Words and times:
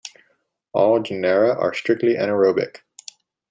All 0.73 0.99
genera 0.99 1.55
are 1.61 1.75
strictly 1.75 2.15
anaerobic. 2.15 2.77